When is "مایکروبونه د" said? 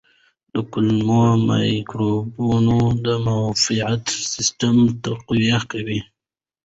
1.49-3.07